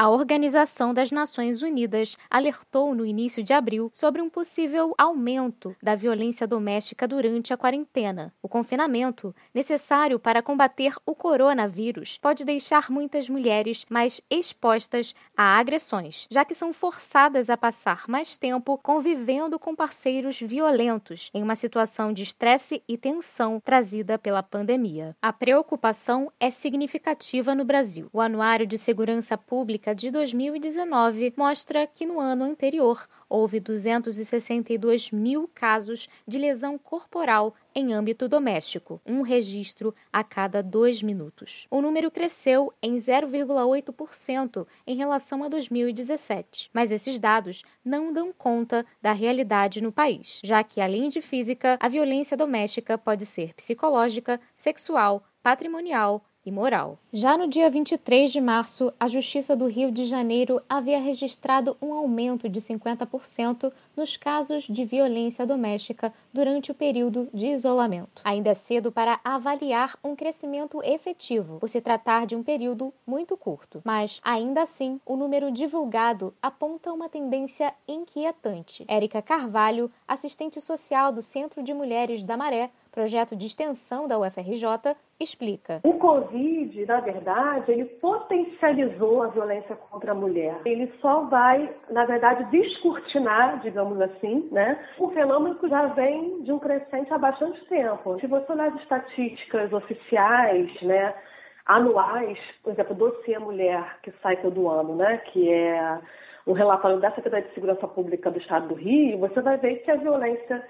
A 0.00 0.08
Organização 0.08 0.94
das 0.94 1.10
Nações 1.10 1.60
Unidas 1.60 2.16
alertou 2.30 2.94
no 2.94 3.04
início 3.04 3.44
de 3.44 3.52
abril 3.52 3.90
sobre 3.92 4.22
um 4.22 4.30
possível 4.30 4.94
aumento 4.96 5.76
da 5.82 5.94
violência 5.94 6.46
doméstica 6.46 7.06
durante 7.06 7.52
a 7.52 7.56
quarentena. 7.58 8.32
O 8.42 8.48
confinamento, 8.48 9.34
necessário 9.52 10.18
para 10.18 10.40
combater 10.40 10.94
o 11.04 11.14
coronavírus, 11.14 12.16
pode 12.16 12.46
deixar 12.46 12.90
muitas 12.90 13.28
mulheres 13.28 13.84
mais 13.90 14.22
expostas 14.30 15.14
a 15.36 15.58
agressões, 15.58 16.26
já 16.30 16.46
que 16.46 16.54
são 16.54 16.72
forçadas 16.72 17.50
a 17.50 17.56
passar 17.58 18.04
mais 18.08 18.38
tempo 18.38 18.78
convivendo 18.78 19.58
com 19.58 19.76
parceiros 19.76 20.40
violentos, 20.40 21.28
em 21.34 21.42
uma 21.42 21.54
situação 21.54 22.10
de 22.10 22.22
estresse 22.22 22.82
e 22.88 22.96
tensão 22.96 23.60
trazida 23.60 24.18
pela 24.18 24.42
pandemia. 24.42 25.14
A 25.20 25.30
preocupação 25.30 26.32
é 26.40 26.50
significativa 26.50 27.54
no 27.54 27.66
Brasil. 27.66 28.08
O 28.14 28.20
Anuário 28.22 28.66
de 28.66 28.78
Segurança 28.78 29.36
Pública 29.36 29.89
de 29.94 30.10
2019 30.10 31.34
mostra 31.36 31.86
que 31.86 32.06
no 32.06 32.20
ano 32.20 32.44
anterior 32.44 33.08
houve 33.28 33.60
262 33.60 35.10
mil 35.10 35.48
casos 35.54 36.08
de 36.26 36.38
lesão 36.38 36.76
corporal 36.76 37.54
em 37.74 37.92
âmbito 37.92 38.28
doméstico, 38.28 39.00
um 39.06 39.22
registro 39.22 39.94
a 40.12 40.24
cada 40.24 40.62
dois 40.62 41.02
minutos. 41.02 41.66
O 41.70 41.80
número 41.80 42.10
cresceu 42.10 42.72
em 42.82 42.96
0,8% 42.96 44.66
em 44.86 44.96
relação 44.96 45.44
a 45.44 45.48
2017, 45.48 46.70
mas 46.72 46.90
esses 46.90 47.18
dados 47.18 47.62
não 47.84 48.12
dão 48.12 48.32
conta 48.32 48.84
da 49.00 49.12
realidade 49.12 49.80
no 49.80 49.92
país, 49.92 50.40
já 50.42 50.64
que, 50.64 50.80
além 50.80 51.08
de 51.08 51.20
física, 51.20 51.78
a 51.80 51.88
violência 51.88 52.36
doméstica 52.36 52.98
pode 52.98 53.24
ser 53.24 53.54
psicológica, 53.54 54.40
sexual, 54.56 55.24
patrimonial, 55.42 56.24
e 56.44 56.50
moral. 56.50 56.98
Já 57.12 57.36
no 57.36 57.46
dia 57.46 57.68
23 57.68 58.32
de 58.32 58.40
março, 58.40 58.92
a 58.98 59.06
Justiça 59.06 59.54
do 59.54 59.66
Rio 59.66 59.90
de 59.90 60.06
Janeiro 60.06 60.62
havia 60.68 60.98
registrado 60.98 61.76
um 61.82 61.92
aumento 61.92 62.48
de 62.48 62.60
50% 62.60 63.72
nos 63.96 64.16
casos 64.16 64.64
de 64.64 64.84
violência 64.84 65.46
doméstica 65.46 66.12
durante 66.32 66.70
o 66.70 66.74
período 66.74 67.28
de 67.34 67.48
isolamento. 67.48 68.22
Ainda 68.24 68.50
é 68.50 68.54
cedo 68.54 68.90
para 68.90 69.20
avaliar 69.22 69.98
um 70.02 70.16
crescimento 70.16 70.82
efetivo, 70.82 71.58
por 71.58 71.68
se 71.68 71.80
tratar 71.80 72.26
de 72.26 72.34
um 72.34 72.42
período 72.42 72.92
muito 73.06 73.36
curto, 73.36 73.82
mas 73.84 74.20
ainda 74.22 74.62
assim 74.62 75.00
o 75.04 75.16
número 75.16 75.50
divulgado 75.50 76.34
aponta 76.40 76.92
uma 76.92 77.08
tendência 77.08 77.74
inquietante. 77.86 78.84
Érica 78.88 79.20
Carvalho, 79.20 79.90
assistente 80.06 80.60
social 80.60 81.12
do 81.12 81.22
Centro 81.22 81.62
de 81.62 81.74
Mulheres 81.74 82.24
da 82.24 82.36
Maré, 82.36 82.70
projeto 82.90 83.36
de 83.36 83.46
extensão 83.46 84.06
da 84.06 84.18
UFRJ, 84.18 84.96
explica. 85.18 85.80
O 85.84 85.94
Covid, 85.94 86.86
na 86.86 87.00
verdade, 87.00 87.72
ele 87.72 87.84
potencializou 87.84 89.22
a 89.22 89.28
violência 89.28 89.76
contra 89.76 90.12
a 90.12 90.14
mulher. 90.14 90.60
Ele 90.64 90.92
só 91.00 91.24
vai, 91.24 91.72
na 91.90 92.04
verdade, 92.04 92.44
descortinar, 92.50 93.60
digamos 93.60 94.00
assim, 94.00 94.48
né? 94.50 94.78
O 94.98 95.08
fenômeno 95.10 95.56
que 95.56 95.68
já 95.68 95.86
vem 95.86 96.42
de 96.42 96.52
um 96.52 96.58
crescente 96.58 97.12
há 97.12 97.18
bastante 97.18 97.64
tempo. 97.66 98.18
Se 98.20 98.26
você 98.26 98.52
olhar 98.52 98.68
as 98.68 98.80
estatísticas 98.82 99.72
oficiais, 99.72 100.70
né? 100.82 101.14
anuais, 101.66 102.38
por 102.64 102.72
exemplo, 102.72 102.94
dossiê 102.96 103.38
mulher 103.38 103.98
que 104.02 104.10
sai 104.22 104.36
todo 104.38 104.68
ano, 104.68 104.96
né? 104.96 105.18
Que 105.18 105.48
é 105.52 106.00
um 106.46 106.52
relatório 106.52 106.98
da 106.98 107.12
Secretaria 107.12 107.46
de 107.46 107.54
Segurança 107.54 107.86
Pública 107.86 108.30
do 108.30 108.40
Estado 108.40 108.68
do 108.68 108.74
Rio, 108.74 109.18
você 109.18 109.40
vai 109.40 109.56
ver 109.58 109.76
que 109.76 109.90
a 109.90 109.96
violência 109.96 110.66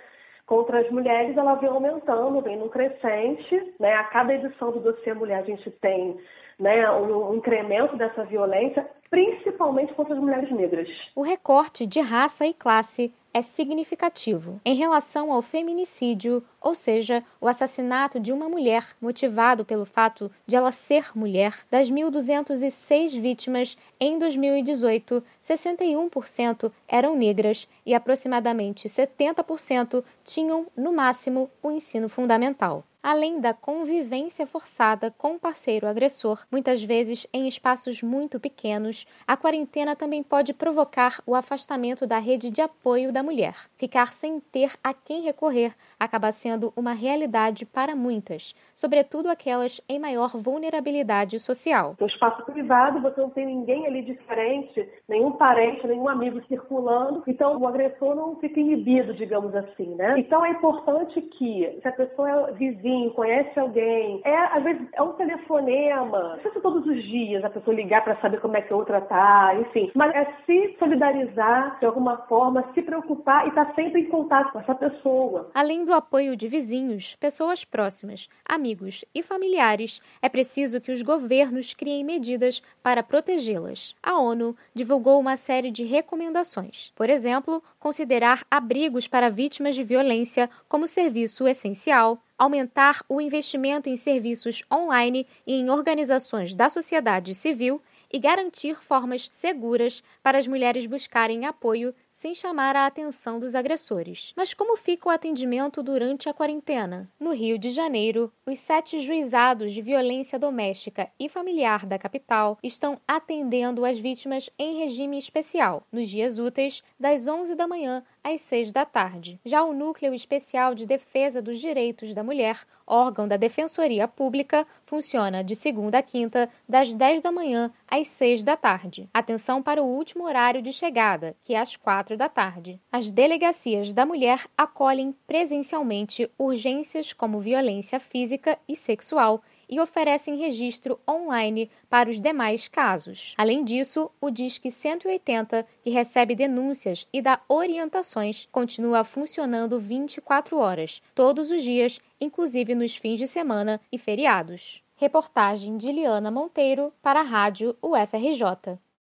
contra 0.51 0.81
as 0.81 0.91
mulheres, 0.91 1.37
ela 1.37 1.55
vem 1.55 1.71
aumentando, 1.71 2.41
vem 2.41 2.59
num 2.59 2.69
crescente, 2.69 3.73
né? 3.79 3.95
A 3.95 4.03
cada 4.03 4.35
edição 4.35 4.73
do 4.73 4.81
dossiê 4.81 5.15
mulher 5.15 5.39
a 5.39 5.45
gente 5.45 5.71
tem 5.71 6.19
né, 6.59 6.91
um, 6.91 7.37
incremento 7.37 7.97
dessa 7.97 8.25
violência, 8.25 8.85
principalmente 9.09 9.95
contra 9.95 10.13
as 10.13 10.21
mulheres 10.21 10.51
negras. 10.51 10.89
O 11.15 11.23
recorte 11.23 11.87
de 11.87 12.01
raça 12.01 12.45
e 12.45 12.53
classe 12.53 13.15
é 13.33 13.43
significativo 13.43 14.61
em 14.65 14.75
relação 14.75 15.33
ao 15.33 15.41
feminicídio, 15.43 16.43
ou 16.61 16.75
seja, 16.75 17.25
o 17.41 17.49
assassinato 17.49 18.19
de 18.19 18.33
uma 18.33 18.49
mulher 18.49 18.97
motivado 19.01 19.65
pelo 19.65 19.85
fato 19.85 20.31
de 20.47 20.57
ela 20.57 20.73
ser 20.73 21.11
mulher. 21.15 21.65
Das 21.71 21.91
1.206 21.91 23.21
vítimas 23.21 23.77
em 23.99 24.19
2018, 24.19 25.23
61% 25.45 26.73
eram 26.89 27.17
negras 27.17 27.69
e 27.87 27.95
aproximadamente 27.95 28.89
70% 28.89 30.05
tinham, 30.25 30.67
no 30.77 30.93
máximo, 30.93 31.51
o 31.63 31.71
ensino 31.71 32.09
fundamental 32.09 32.85
além 33.03 33.41
da 33.41 33.55
convivência 33.55 34.47
forçada 34.47 35.13
com 35.17 35.35
o 35.35 35.39
parceiro 35.39 35.87
agressor, 35.87 36.45
muitas 36.51 36.83
vezes 36.83 37.27
em 37.33 37.49
espaços 37.49 38.03
muito 38.03 38.39
pequenos, 38.39 39.07
a 39.27 39.37
quarentena 39.37 39.97
também 39.97 40.23
pode 40.23 40.53
provocar 40.53 41.23
o 41.27 41.35
afastamento 41.35 42.07
da 42.07 42.19
rede 42.19 42.51
de 42.51 42.61
apoio 42.61 43.13
da 43.13 43.23
mulher. 43.23 43.55
Ficar 43.77 44.13
sem 44.13 44.39
ter 44.39 44.73
a 44.85 44.93
quem 44.93 45.23
recorrer 45.23 45.75
acaba 45.99 46.31
sendo 46.31 46.73
uma 46.77 46.93
realidade 46.93 47.65
para 47.65 47.97
muitas, 47.97 48.55
sobretudo 48.75 49.29
aquelas 49.29 49.81
em 49.89 49.99
maior 49.99 50.37
vulnerabilidade 50.37 51.39
social. 51.39 51.97
No 51.99 52.07
espaço 52.07 52.45
privado, 52.45 53.01
você 53.01 53.21
não 53.21 53.31
tem 53.31 53.47
ninguém 53.47 53.87
ali 53.87 54.03
diferente, 54.03 54.89
nenhum 55.09 55.33
parente, 55.33 55.87
nenhum 55.87 56.09
amigo 56.09 56.43
circulando, 56.49 57.23
então 57.27 57.59
o 57.59 57.67
agressor 57.67 58.15
não 58.15 58.37
fica 58.37 58.61
inibido, 58.61 59.15
digamos 59.15 59.55
assim, 59.55 59.95
né? 59.95 60.19
Então 60.19 60.45
é 60.45 60.51
importante 60.51 61.21
que, 61.23 61.79
se 61.81 61.89
a 61.89 61.93
pessoa 61.93 62.29
é 62.31 62.53
vizinha, 62.53 62.90
vizinho, 62.91 63.11
conhece 63.13 63.59
alguém. 63.59 64.21
É, 64.25 64.37
às 64.57 64.63
vezes, 64.63 64.89
é 64.93 65.03
um 65.03 65.13
telefonema. 65.13 66.21
Não 66.21 66.39
precisa 66.39 66.61
todos 66.61 66.87
os 66.87 67.03
dias 67.05 67.45
a 67.45 67.51
pessoa 67.51 67.75
ligar 67.75 68.03
para 68.03 68.21
saber 68.21 68.41
como 68.41 68.57
é 68.57 68.63
que 68.63 68.73
a 68.73 68.77
outra 68.77 69.01
tá, 69.01 69.55
enfim. 69.61 69.91
Mas 69.95 70.15
é 70.15 70.25
se 70.45 70.77
solidarizar 70.79 71.79
de 71.79 71.87
alguma 71.87 72.19
forma, 72.27 72.65
se 72.75 72.83
preocupar 72.83 73.47
e 73.47 73.49
estar 73.49 73.67
tá 73.67 73.75
sempre 73.75 74.03
em 74.03 74.09
contato 74.09 74.53
com 74.53 74.61
essa 74.61 74.75
pessoa. 74.75 75.51
Além 75.55 75.85
do 75.85 75.95
apoio 75.95 76.37
de 76.37 76.49
vizinhos, 76.49 77.17
pessoas 77.17 77.65
próximas, 77.65 78.29
amigos 78.49 79.05
e 79.15 79.23
familiares, 79.23 80.01
é 80.21 80.29
preciso 80.29 80.81
que 80.81 80.93
os 80.93 81.03
governos 81.03 81.73
criem 81.75 82.05
medidas 82.05 82.63
para 82.83 83.03
protegê-las. 83.03 83.95
A 84.03 84.19
ONU 84.19 84.57
divulgou 84.75 85.21
uma 85.21 85.37
série 85.37 85.71
de 85.71 85.85
recomendações. 85.85 86.93
Por 86.97 87.09
exemplo, 87.09 87.63
considerar 87.79 88.45
abrigos 88.51 89.07
para 89.07 89.31
vítimas 89.31 89.75
de 89.75 89.85
violência 89.85 90.49
como 90.69 90.87
serviço 90.87 91.47
essencial, 91.47 92.19
aumentar 92.41 93.05
o 93.07 93.21
investimento 93.21 93.87
em 93.91 93.97
serviços 93.97 94.65
online 94.73 95.27
e 95.47 95.53
em 95.53 95.69
organizações 95.69 96.55
da 96.55 96.71
sociedade 96.71 97.35
civil 97.35 97.83
e 98.11 98.19
garantir 98.19 98.83
formas 98.83 99.29
seguras 99.31 100.03
para 100.23 100.39
as 100.39 100.47
mulheres 100.47 100.87
buscarem 100.87 101.45
apoio 101.45 101.95
sem 102.11 102.35
chamar 102.35 102.77
a 102.77 102.87
atenção 102.87 103.39
dos 103.39 103.55
agressores. 103.55 104.33
Mas 104.37 104.53
como 104.53 104.77
fica 104.77 105.09
o 105.09 105.13
atendimento 105.13 105.83
durante 105.83 106.29
a 106.29 106.35
quarentena? 106.35 107.11
No 107.19 107.33
Rio 107.33 107.59
de 107.59 107.71
Janeiro, 107.71 108.33
os 108.47 108.59
sete 108.59 109.01
juizados 109.01 109.73
de 109.73 109.83
violência 109.83 110.39
doméstica 110.39 111.09
e 111.19 111.29
familiar 111.29 111.87
da 111.87 111.99
capital 111.99 112.59
estão 112.63 113.01
atendendo 113.07 113.85
as 113.85 113.99
vítimas 113.99 114.51
em 114.59 114.79
regime 114.79 115.19
especial, 115.19 115.87
nos 115.91 116.09
dias 116.09 116.39
úteis, 116.39 116.83
das 116.99 117.27
11 117.27 117.55
da 117.55 117.67
manhã 117.67 118.05
às 118.23 118.41
6 118.43 118.73
da 118.73 118.85
tarde. 118.85 119.41
Já 119.45 119.63
o 119.65 119.73
Núcleo 119.73 120.15
Especial 120.15 120.75
de 120.75 120.87
Defesa 120.87 121.41
dos 121.41 121.59
Direitos 121.59 122.15
da 122.15 122.23
Mulher, 122.23 122.61
órgão 122.87 123.27
da 123.27 123.37
Defensoria 123.37 124.07
Pública, 124.07 124.67
funciona 124.85 125.43
de 125.43 125.55
segunda 125.55 125.99
a 125.99 126.03
quinta, 126.03 126.51
das 126.69 126.93
10 126.95 127.23
da 127.23 127.33
manhã 127.33 127.73
às 127.89 128.09
6 128.09 128.43
da 128.43 128.57
tarde. 128.57 129.09
Atenção 129.13 129.63
para 129.63 129.83
o 129.83 129.87
último 129.87 130.25
horário 130.25 130.61
de 130.61 130.73
chegada, 130.73 131.37
que 131.45 131.55
é 131.55 131.61
às 131.61 131.77
4 131.77 132.00
quatro 132.01 132.17
da 132.17 132.31
tarde. 132.31 132.81
As 132.91 133.11
delegacias 133.11 133.93
da 133.93 134.07
mulher 134.07 134.47
acolhem 134.57 135.15
presencialmente 135.27 136.31
urgências 136.39 137.13
como 137.13 137.41
violência 137.41 138.01
física 138.01 138.59
e 138.67 138.75
sexual 138.75 139.43
e 139.69 139.79
oferecem 139.79 140.39
registro 140.39 140.99
online 141.07 141.71
para 141.91 142.09
os 142.09 142.19
demais 142.19 142.69
casos. 142.69 143.35
Além 143.37 143.63
disso, 143.63 144.11
o 144.19 144.31
Disque 144.31 144.71
180, 144.71 145.67
que 145.83 145.91
recebe 145.91 146.35
denúncias 146.35 147.07
e 147.13 147.21
dá 147.21 147.39
orientações, 147.47 148.49
continua 148.51 149.05
funcionando 149.05 149.79
24 149.79 150.57
horas, 150.57 151.03
todos 151.15 151.51
os 151.51 151.63
dias, 151.63 152.01
inclusive 152.19 152.75
nos 152.75 152.97
fins 152.97 153.19
de 153.19 153.27
semana 153.27 153.79
e 153.93 153.99
feriados. 153.99 154.83
Reportagem 154.97 155.77
de 155.77 155.93
Liana 155.93 156.31
Monteiro 156.31 156.95
para 157.03 157.21
a 157.21 157.25
Rádio 157.25 157.77
UFRJ. 157.83 158.79